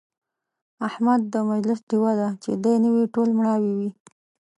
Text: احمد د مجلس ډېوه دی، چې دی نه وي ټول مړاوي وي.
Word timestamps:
احمد 0.87 1.21
د 1.33 1.35
مجلس 1.51 1.79
ډېوه 1.89 2.13
دی، 2.19 2.29
چې 2.43 2.51
دی 2.63 2.75
نه 2.83 2.89
وي 2.93 3.05
ټول 3.15 3.29
مړاوي 3.37 3.73
وي. 3.77 3.89